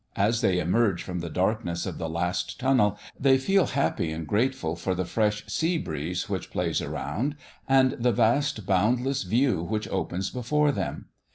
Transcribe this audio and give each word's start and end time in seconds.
As 0.15 0.41
they 0.41 0.57
emerge 0.57 1.03
from 1.03 1.19
the 1.19 1.29
darkness 1.29 1.85
of 1.85 1.99
the 1.99 2.09
last 2.09 2.59
tunnel, 2.59 2.97
they 3.19 3.37
feel 3.37 3.67
happy 3.67 4.11
and 4.11 4.25
grateful 4.25 4.75
for 4.75 4.95
the 4.95 5.05
fresh 5.05 5.45
sea 5.45 5.77
breeze 5.77 6.27
which 6.27 6.49
plays 6.49 6.81
around 6.81 7.35
and 7.69 7.91
the 7.91 8.11
vast, 8.11 8.65
boundless 8.65 9.21
view 9.21 9.61
which 9.61 9.87
opens 9.89 10.31
before 10.31 10.71
them. 10.71 11.05